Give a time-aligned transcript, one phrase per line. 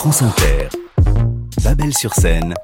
[0.00, 0.70] France Inter,
[1.62, 2.54] Babel sur scène,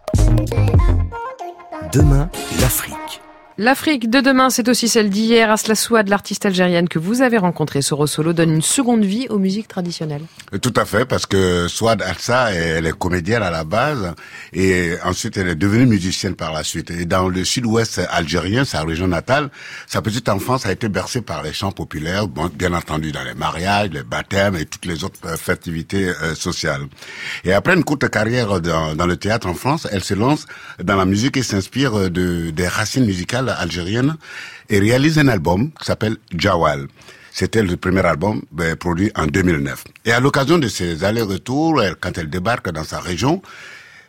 [1.93, 2.31] demain
[2.63, 3.21] l'Afrique.
[3.59, 5.51] L'Afrique de demain, c'est aussi celle d'hier.
[5.51, 9.39] Asla Souad, l'artiste algérienne que vous avez rencontrée, Soro Solo, donne une seconde vie aux
[9.39, 10.25] musiques traditionnelles.
[10.61, 14.13] Tout à fait, parce que Souad Alsa, elle est comédienne à la base,
[14.53, 16.91] et ensuite elle est devenue musicienne par la suite.
[16.91, 19.49] Et dans le sud-ouest algérien, sa région natale,
[19.87, 23.89] sa petite enfance a été bercée par les chants populaires, bien entendu dans les mariages,
[23.91, 26.83] les baptêmes et toutes les autres euh, festivités euh, sociales.
[27.43, 30.45] Et après une courte carrière dans, dans, le théâtre en France, elle se lance
[30.83, 34.17] dans la musique et s'inspire de, des racines musicales algérienne
[34.69, 36.89] et réalise un album qui s'appelle Jawal.
[37.33, 39.85] C'était le premier album ben, produit en 2009.
[40.07, 43.43] Et à l'occasion de ces allers-retours, quand elle débarque dans sa région,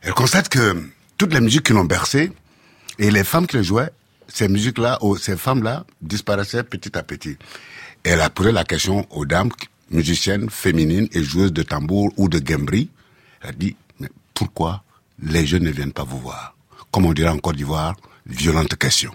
[0.01, 0.81] elle constate que
[1.17, 2.31] toutes les musiques qui l'ont bercée
[2.99, 3.89] et les femmes qui les jouaient,
[4.27, 7.37] ces musiques-là, ces femmes-là disparaissaient petit à petit.
[8.05, 9.51] Et elle a posé la question aux dames
[9.91, 12.89] musiciennes féminines et joueuses de tambour ou de gambri.
[13.41, 14.83] Elle a dit, mais pourquoi
[15.21, 16.55] les jeunes ne viennent pas vous voir?
[16.91, 19.11] Comme on dirait en Côte d'Ivoire, violente question.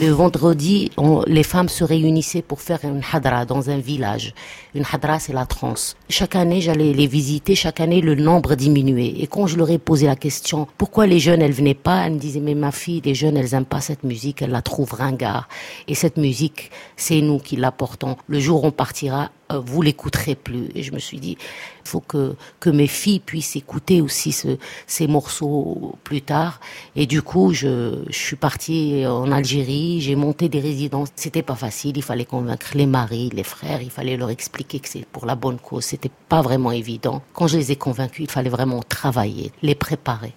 [0.00, 0.90] Le vendredi,
[1.26, 4.32] les femmes se réunissaient pour faire une hadra dans un village.
[4.74, 5.96] Une hadra, c'est la transe.
[6.08, 7.54] Chaque année, j'allais les visiter.
[7.54, 9.14] Chaque année, le nombre diminuait.
[9.18, 12.14] Et quand je leur ai posé la question, pourquoi les jeunes, elles venaient pas, elles
[12.14, 14.92] me disaient, mais ma fille, les jeunes, elles aiment pas cette musique, elles la trouvent
[14.92, 15.48] ringard.
[15.88, 18.16] Et cette musique, c'est nous qui l'apportons.
[18.28, 20.68] Le jour où on partira, vous l'écouterez plus.
[20.74, 21.36] Et je me suis dit,
[21.84, 26.60] il faut que, que mes filles puissent écouter aussi ce, ces morceaux plus tard.
[26.96, 31.08] Et du coup, je, je suis partie en Algérie, j'ai monté des résidences.
[31.16, 34.88] C'était pas facile, il fallait convaincre les maris, les frères, il fallait leur expliquer que
[34.88, 35.84] c'est pour la bonne cause.
[35.84, 37.22] C'était pas vraiment évident.
[37.32, 40.34] Quand je les ai convaincus, il fallait vraiment travailler, les préparer.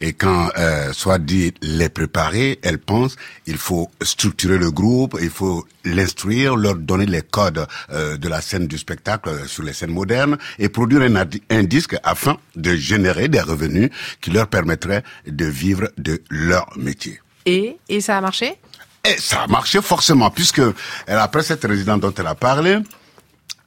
[0.00, 5.30] Et quand euh, soit dit les préparer, elle pense il faut structurer le groupe, il
[5.30, 9.72] faut l'instruire, leur donner les codes euh, de la scène du spectacle euh, sur les
[9.72, 15.02] scènes modernes et produire un, un, disque afin de générer des revenus qui leur permettraient
[15.26, 17.20] de vivre de leur métier.
[17.44, 18.58] Et, et ça a marché?
[19.04, 20.62] Et ça a marché forcément, puisque
[21.06, 22.78] elle, après cette résidence dont elle a parlé,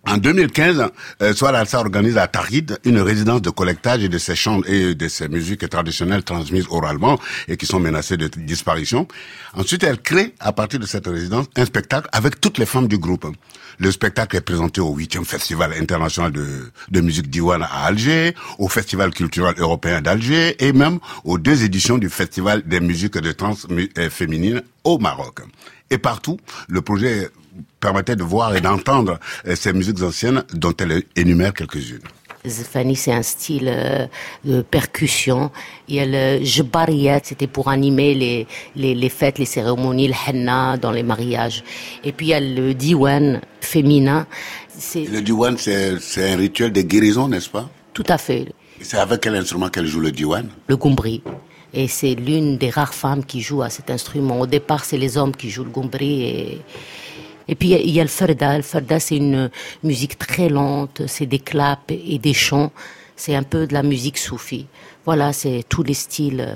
[0.10, 0.86] en 2015,
[1.22, 5.28] euh, Alsa organise à Tarid une résidence de collectage de ses chants et de ses
[5.28, 9.08] musiques traditionnelles transmises oralement et qui sont menacées de disparition.
[9.54, 12.98] Ensuite, elle crée, à partir de cette résidence, un spectacle avec toutes les femmes du
[12.98, 13.28] groupe.
[13.78, 18.68] Le spectacle est présenté au 8e Festival international de, de musique d'Iwan à Alger, au
[18.68, 23.56] Festival culturel européen d'Alger et même aux deux éditions du Festival des musiques de trans
[23.70, 25.40] euh, féminines au Maroc.
[25.92, 26.38] Et partout,
[26.68, 27.30] le projet
[27.80, 32.02] permettait de voir et d'entendre euh, ces musiques anciennes dont elle énumère quelques-unes.
[32.48, 34.08] Zfani, c'est un style euh,
[34.46, 35.52] de percussion.
[35.88, 40.14] Il y a le jbariyat, c'était pour animer les, les, les, fêtes, les cérémonies, le
[40.28, 41.64] henna dans les mariages.
[42.04, 44.26] Et puis il y a le diwan féminin.
[44.96, 47.70] Le diwan, c'est un rituel de guérison, n'est-ce pas?
[47.94, 48.48] Tout à fait.
[48.82, 50.48] C'est avec quel instrument qu'elle joue le diwan?
[50.68, 51.22] Le gumbri.
[51.74, 54.40] Et c'est l'une des rares femmes qui joue à cet instrument.
[54.40, 56.62] Au départ, c'est les hommes qui jouent le gumbri et
[57.50, 58.58] et puis il y a le farda.
[58.58, 59.50] Le farda, c'est une
[59.84, 62.72] musique très lente, c'est des claps et des chants.
[63.20, 64.68] C'est un peu de la musique soufie.
[65.06, 66.56] Voilà, c'est tous les styles euh,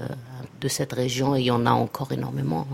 [0.62, 2.66] de cette région et il y en a encore énormément.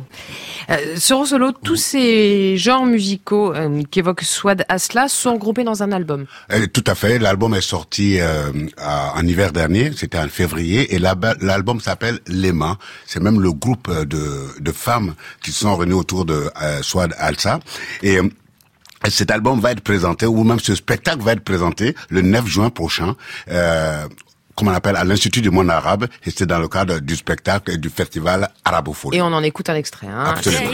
[0.70, 5.92] Euh, sur Solo, tous ces genres musicaux euh, qu'évoque Swad Asla sont regroupés dans un
[5.92, 6.28] album.
[6.52, 7.18] Euh, tout à fait.
[7.18, 12.78] L'album est sorti euh, en hiver dernier, c'était en février, et l'album s'appelle Les Mains.
[13.08, 16.52] C'est même le groupe de, de femmes qui sont réunies autour de
[16.84, 17.60] Swad Alsa.
[18.04, 18.20] Et
[19.08, 22.70] cet album va être présenté, ou même ce spectacle va être présenté le 9 juin
[22.70, 23.16] prochain
[23.50, 24.08] euh,
[24.60, 27.72] comme on appelle, à l'Institut du monde arabe, et c'est dans le cadre du spectacle
[27.72, 29.14] et du festival Arabophone.
[29.14, 30.26] Et on en écoute un extrait, hein.
[30.36, 30.72] Absolument.